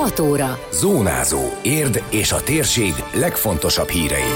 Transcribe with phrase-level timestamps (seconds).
[0.00, 0.58] 6 óra.
[0.72, 1.40] Zónázó.
[1.62, 4.32] Érd és a térség legfontosabb hírei.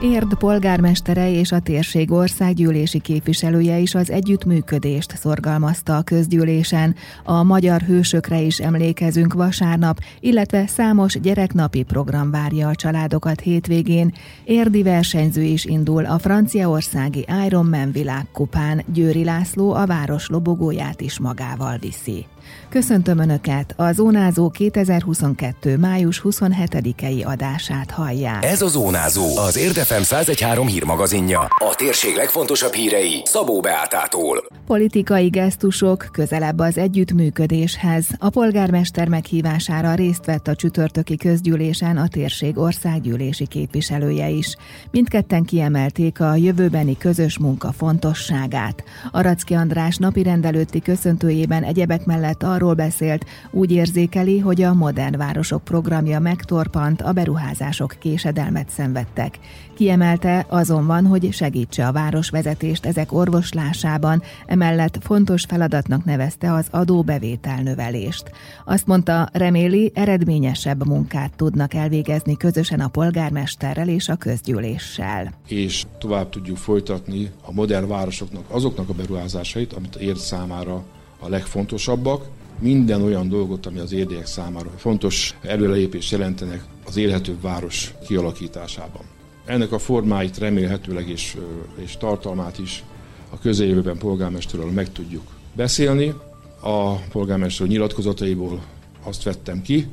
[0.00, 6.94] Érd polgármestere és a térség országgyűlési képviselője is az együttműködést szorgalmazta a közgyűlésen.
[7.22, 14.14] A magyar hősökre is emlékezünk vasárnap, illetve számos gyereknapi program várja a családokat hétvégén.
[14.44, 18.82] Érdi versenyző is indul a franciaországi Ironman világkupán.
[18.86, 22.26] Győri László a város lobogóját is magával viszi.
[22.68, 25.76] Köszöntöm Önöket, a Zónázó 2022.
[25.76, 28.44] május 27-i adását hallják.
[28.44, 31.40] Ez a Zónázó, az Érdefem 1013 hírmagazinja.
[31.40, 34.44] A térség legfontosabb hírei Szabó Beátától.
[34.66, 38.06] Politikai gesztusok közelebb az együttműködéshez.
[38.18, 44.56] A polgármester meghívására részt vett a csütörtöki közgyűlésen a térség országgyűlési képviselője is.
[44.90, 48.84] Mindketten kiemelték a jövőbeni közös munka fontosságát.
[49.12, 55.16] Aracki András napi rendelőtti köszöntőjében egyebek mellett mellett arról beszélt, úgy érzékeli, hogy a Modern
[55.16, 59.38] Városok programja megtorpant, a beruházások késedelmet szenvedtek.
[59.74, 68.30] Kiemelte azonban, hogy segítse a városvezetést ezek orvoslásában, emellett fontos feladatnak nevezte az adóbevétel növelést.
[68.64, 75.32] Azt mondta, reméli, eredményesebb munkát tudnak elvégezni közösen a polgármesterrel és a közgyűléssel.
[75.46, 80.84] És tovább tudjuk folytatni a modern városoknak azoknak a beruházásait, amit ér számára
[81.24, 82.24] a legfontosabbak.
[82.58, 89.02] Minden olyan dolgot, ami az érdeek számára fontos előrelépés jelentenek az élhetőbb város kialakításában.
[89.44, 91.36] Ennek a formáit remélhetőleg és,
[91.84, 92.84] és tartalmát is
[93.30, 96.14] a közeljövőben polgármesterről meg tudjuk beszélni.
[96.60, 98.62] A polgármester nyilatkozataiból
[99.02, 99.88] azt vettem ki,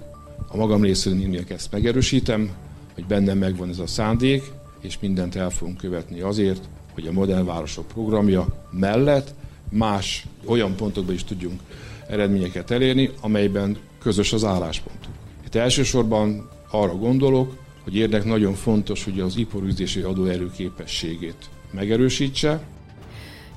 [0.47, 2.51] a magam részéről én ezt megerősítem,
[2.93, 7.45] hogy bennem megvan ez a szándék, és mindent el fogunk követni azért, hogy a modern
[7.45, 9.33] városok programja mellett
[9.71, 11.59] más olyan pontokban is tudjunk
[12.07, 15.15] eredményeket elérni, amelyben közös az álláspontunk.
[15.45, 22.63] Itt elsősorban arra gondolok, hogy érdek nagyon fontos, hogy az iparüzési adóerő képességét megerősítse,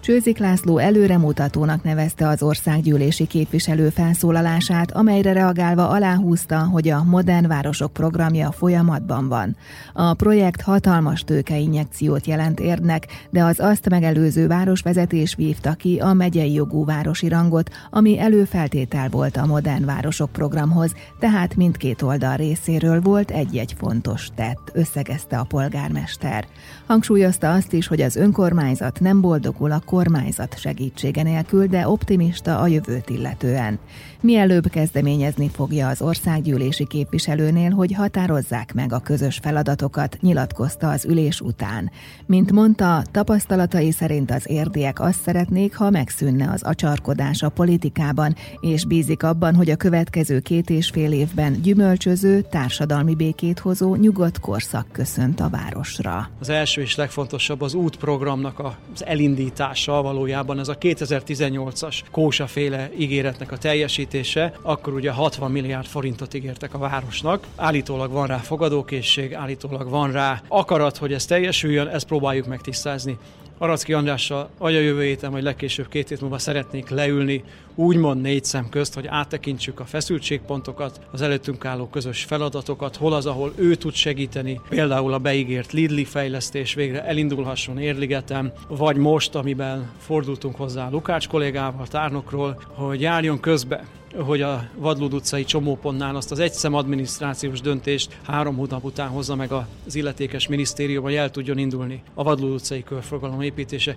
[0.04, 7.92] Csőzik László előremutatónak nevezte az országgyűlési képviselő felszólalását, amelyre reagálva aláhúzta, hogy a Modern Városok
[7.92, 9.56] programja folyamatban van.
[9.92, 16.52] A projekt hatalmas tőkeinjekciót jelent érdnek, de az azt megelőző városvezetés vívta ki a megyei
[16.52, 23.30] jogú városi rangot, ami előfeltétel volt a Modern Városok programhoz, tehát mindkét oldal részéről volt
[23.30, 26.46] egy-egy fontos tett, összegezte a polgármester.
[26.86, 32.66] Hangsúlyozta azt is, hogy az önkormányzat nem boldogul a kormányzat segítsége nélkül, de optimista a
[32.66, 33.78] jövőt illetően.
[34.20, 41.40] Mielőbb kezdeményezni fogja az országgyűlési képviselőnél, hogy határozzák meg a közös feladatokat, nyilatkozta az ülés
[41.40, 41.90] után.
[42.26, 48.84] Mint mondta, tapasztalatai szerint az érdiek azt szeretnék, ha megszűnne az acsarkodás a politikában, és
[48.84, 54.86] bízik abban, hogy a következő két és fél évben gyümölcsöző, társadalmi békét hozó, nyugodt korszak
[54.92, 56.28] köszönt a városra.
[56.40, 58.58] Az első és legfontosabb az útprogramnak
[58.94, 65.86] az elindítás hatással valójában ez a 2018-as kósaféle ígéretnek a teljesítése, akkor ugye 60 milliárd
[65.86, 67.46] forintot ígértek a városnak.
[67.56, 73.18] Állítólag van rá fogadókészség, állítólag van rá akarat, hogy ez teljesüljön, ezt próbáljuk megtisztázni.
[73.58, 77.44] Aracki Andrással vagy a jövő héten, vagy legkésőbb két hét múlva szeretnék leülni,
[77.74, 83.26] úgymond négy szem közt, hogy áttekintsük a feszültségpontokat, az előttünk álló közös feladatokat, hol az,
[83.26, 89.90] ahol ő tud segíteni, például a beígért Lidli fejlesztés végre elindulhasson Érligetem, vagy most, amiben
[89.98, 93.84] fordultunk hozzá Lukács kollégával, tárnokról, hogy járjon közbe
[94.18, 99.52] hogy a Vadlód utcai csomópontnál azt az egyszem adminisztrációs döntést három hónap után hozza meg
[99.52, 103.96] az illetékes minisztérium, hogy el tudjon indulni a Vadlód utcai körforgalom építése.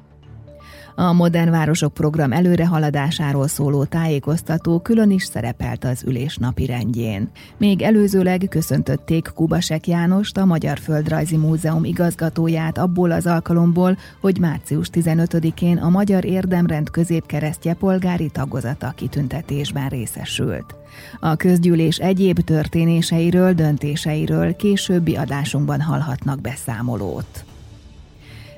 [0.99, 7.29] A Modern Városok program előrehaladásáról szóló tájékoztató külön is szerepelt az ülés napi rendjén.
[7.57, 14.89] Még előzőleg köszöntötték Kubasek Jánost, a Magyar Földrajzi Múzeum igazgatóját abból az alkalomból, hogy március
[14.93, 20.75] 15-én a Magyar Érdemrend középkeresztje polgári tagozata kitüntetésben részesült.
[21.19, 27.45] A közgyűlés egyéb történéseiről, döntéseiről későbbi adásunkban hallhatnak beszámolót.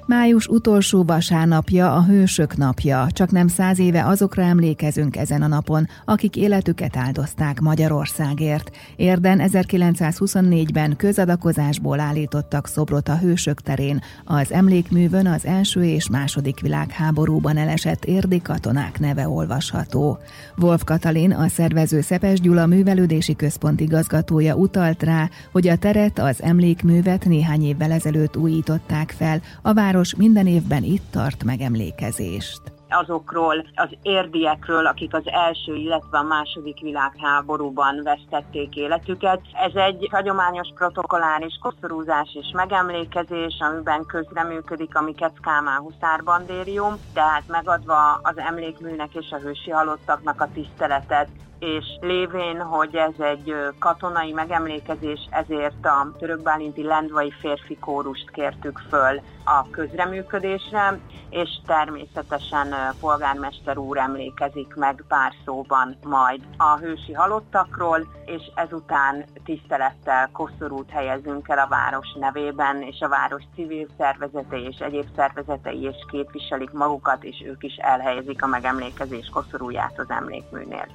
[0.10, 5.88] Május utolsó vasárnapja a Hősök napja, csak nem száz éve azokra emlékezünk ezen a napon,
[6.06, 8.72] akik életüket áldozták Magyarországért.
[8.96, 17.58] Érden 1924-ben közadakozásból állítottak szobrot a Hősök terén, az emlékművön az első és második világháborúban
[17.58, 20.18] elesett érdi katonák neve olvasható.
[20.58, 26.42] Wolf Katalin, a szervező Szepes Gyula művelődési központ igazgatója utalt rá, hogy a teret, az
[26.42, 32.62] emlékművet néhány évvel ezelőtt újították fel, a város város minden évben itt tart megemlékezést.
[32.90, 39.42] azokról az érdiekről, akik az első, illetve a második világháborúban vesztették életüket.
[39.54, 48.20] Ez egy hagyományos protokolláris koszorúzás és megemlékezés, amiben közreműködik a Mikec Kálmán huszárbandérium, tehát megadva
[48.24, 51.30] az emlékműnek és a hősi halottaknak a tiszteletet
[51.60, 59.22] és lévén, hogy ez egy katonai megemlékezés, ezért a törökbálinti lendvai férfi kórust kértük föl
[59.46, 68.52] a közreműködésre, és természetesen polgármester úr emlékezik meg pár szóban majd a hősi halottakról, és
[68.56, 75.08] ezután tisztelettel koszorút helyezünk el a város nevében, és a város civil szervezetei és egyéb
[75.16, 80.88] szervezetei is képviselik magukat, és ők is elhelyezik a megemlékezés koszorúját az emlékműnél.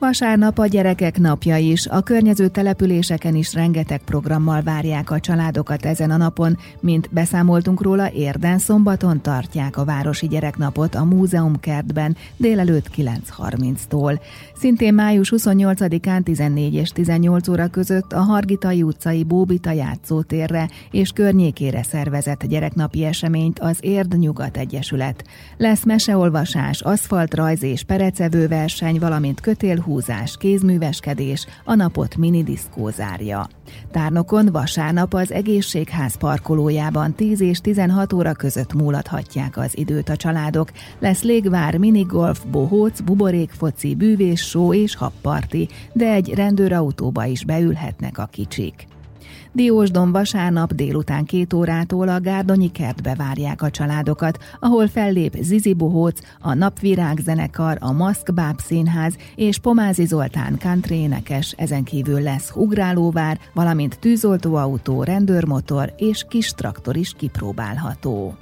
[0.00, 6.10] Vasárnap a gyerekek napja is, a környező településeken is rengeteg programmal várják a családokat ezen
[6.10, 12.86] a napon, mint beszámoltunk róla, érden szombaton tartják a Városi Gyereknapot a Múzeum kertben délelőtt
[12.96, 14.20] 9.30-tól.
[14.54, 21.82] Szintén május 28-án 14 és 18 óra között a Hargitai utcai Bóbita játszótérre és környékére
[21.82, 25.24] szervezett gyereknapi eseményt az Érd Nyugat Egyesület.
[25.56, 33.48] Lesz meseolvasás, aszfaltrajz és perecevő verseny, valamint kötél húzás, kézműveskedés, a napot minidiszkó zárja.
[33.90, 40.70] Tárnokon vasárnap az egészségház parkolójában 10 és 16 óra között múlathatják az időt a családok.
[40.98, 48.28] Lesz légvár, minigolf, bohóc, buborékfoci, bűvés, só és habparti, de egy rendőrautóba is beülhetnek a
[48.32, 48.86] kicsik.
[49.52, 56.20] Diósdon vasárnap délután két órától a Gárdonyi kertbe várják a családokat, ahol fellép Zizi Bohóc,
[56.40, 63.38] a Napvirág zenekar, a Maszkbáb színház és Pomázi Zoltán country énekes, ezen kívül lesz ugrálóvár,
[63.54, 68.34] valamint tűzoltóautó, rendőrmotor és kis traktor is kipróbálható.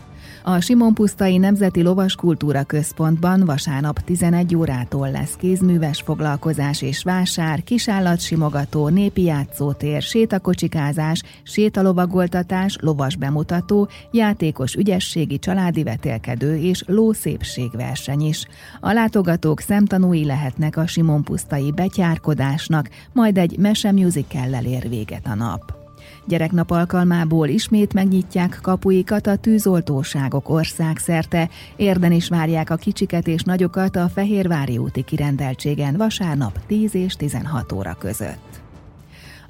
[0.49, 9.23] A Simon-Pusztai Nemzeti Lovaskultúra Központban vasárnap 11 órától lesz kézműves foglalkozás és vásár, kisállatsimogató, népi
[9.23, 18.47] játszótér, sétakocsikázás, sétalovagoltatás, lovas bemutató, játékos ügyességi családi vetélkedő és lószépségverseny is.
[18.81, 25.78] A látogatók szemtanúi lehetnek a Simon-Pusztai betyárkodásnak, majd egy mese musical ér véget a nap.
[26.27, 31.49] Gyereknap alkalmából ismét megnyitják kapuikat a tűzoltóságok országszerte.
[31.77, 37.73] Érden is várják a kicsiket és nagyokat a Fehérvári úti kirendeltségen vasárnap 10 és 16
[37.73, 38.48] óra között.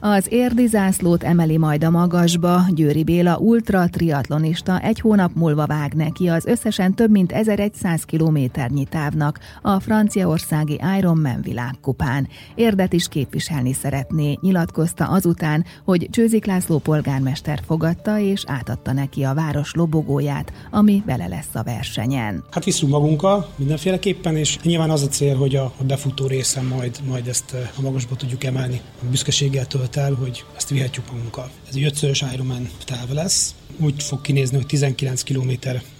[0.00, 5.92] Az érdi zászlót emeli majd a magasba, Győri Béla ultra triatlonista egy hónap múlva vág
[5.94, 12.28] neki az összesen több mint 1100 kilométernyi távnak a franciaországi Ironman világkupán.
[12.54, 19.34] Érdet is képviselni szeretné, nyilatkozta azután, hogy Csőzik László polgármester fogadta és átadta neki a
[19.34, 22.44] város lobogóját, ami vele lesz a versenyen.
[22.50, 27.26] Hát viszünk magunkkal mindenféleképpen, és nyilván az a cél, hogy a befutó részen majd, majd
[27.26, 28.80] ezt eh, a magasba tudjuk emelni.
[29.02, 31.50] A büszkeséggel tölt döntött el, hogy ezt vihetjük magunkkal.
[31.68, 35.50] Ez egy ötszörös Ironman táv lesz, úgy fog kinézni, hogy 19 km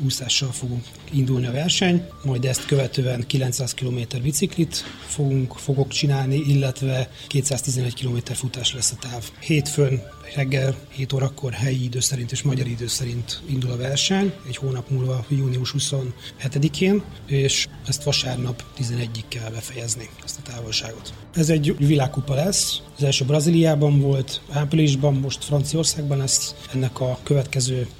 [0.05, 7.11] úszással fogunk indulni a verseny, majd ezt követően 900 km biciklit fogunk, fogok csinálni, illetve
[7.27, 9.31] 211 km futás lesz a táv.
[9.41, 10.03] Hétfőn
[10.35, 14.91] reggel 7 órakor helyi idő szerint és magyar idő szerint indul a verseny, egy hónap
[14.91, 21.13] múlva június 27-én, és ezt vasárnap 11-ig kell befejezni, ezt a távolságot.
[21.35, 27.58] Ez egy világkupa lesz, az első Brazíliában volt, áprilisban, most Franciaországban lesz ennek a következő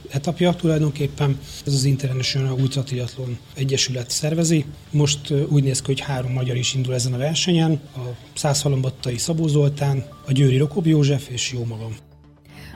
[0.09, 1.39] etapja tulajdonképpen.
[1.67, 4.65] Ez az International Ultra Triathlon Egyesület szervezi.
[4.91, 7.81] Most úgy néz ki, hogy három magyar is indul ezen a versenyen.
[7.97, 8.01] A
[8.35, 11.97] Százhalombattai Szabó Zoltán, a Győri Rokob József és jó magam.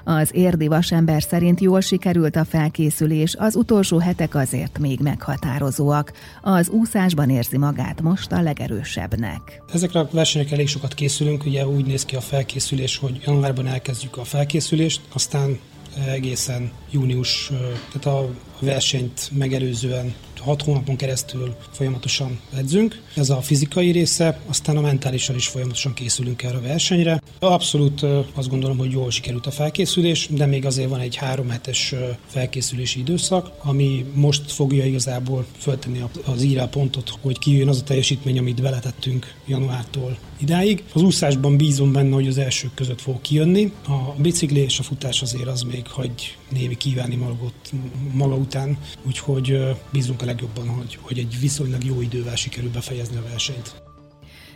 [0.05, 6.13] Az érdi vasember szerint jól sikerült a felkészülés, az utolsó hetek azért még meghatározóak.
[6.43, 9.63] Az úszásban érzi magát most a legerősebbnek.
[9.73, 14.17] Ezekre a versenyekre elég sokat készülünk, ugye úgy néz ki a felkészülés, hogy januárban elkezdjük
[14.17, 15.59] a felkészülést, aztán
[16.07, 17.51] egészen június,
[17.93, 18.29] tehát a
[18.63, 23.03] versenyt megelőzően hat hónapon keresztül folyamatosan edzünk.
[23.17, 27.23] Ez a fizikai része, aztán a mentálisan is folyamatosan készülünk erre a versenyre.
[27.39, 28.03] Abszolút
[28.35, 31.95] azt gondolom, hogy jól sikerült a felkészülés, de még azért van egy három hetes
[32.27, 38.39] felkészülési időszak, ami most fogja igazából föltenni az írá pontot, hogy kijön az a teljesítmény,
[38.39, 40.85] amit beletettünk januártól idáig.
[40.93, 43.73] Az úszásban bízom benne, hogy az elsők között fog kijönni.
[43.87, 47.73] A bicikli és a futás azért az még hagy némi kívánni magot
[48.13, 53.23] maga után, úgyhogy bízunk a legjobban, hogy, hogy egy viszonylag jó idővel sikerül befejezni a
[53.29, 53.83] versenyt.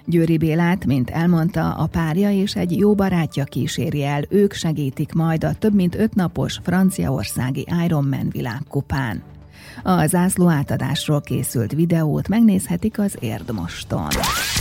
[0.07, 5.45] Győri Bélát, mint elmondta, a párja és egy jó barátja kíséri el, ők segítik majd
[5.45, 9.23] a több mint öt napos franciaországi Ironman világkupán.
[9.83, 14.09] A zászló átadásról készült videót megnézhetik az Érdmoston.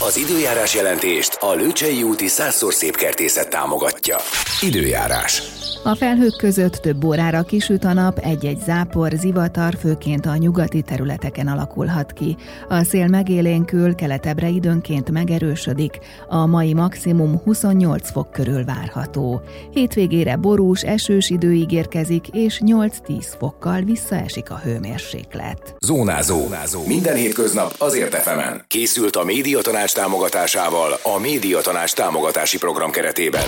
[0.05, 4.17] Az időjárás jelentést a Lőcsei úti százszor szép kertészet támogatja.
[4.61, 5.41] Időjárás.
[5.83, 11.47] A felhők között több órára kisüt a nap, egy-egy zápor, zivatar főként a nyugati területeken
[11.47, 12.35] alakulhat ki.
[12.69, 19.41] A szél megélénkül, keletebbre időnként megerősödik, a mai maximum 28 fok körül várható.
[19.71, 25.75] Hétvégére borús, esős idő ígérkezik, és 8-10 fokkal visszaesik a hőmérséklet.
[25.79, 26.39] Zónázó.
[26.39, 26.85] Zónázó.
[26.85, 28.63] Minden hétköznap azért efemen.
[28.67, 33.43] Készült a Médiatanács támogatásával a Médiatanács támogatási program keretében.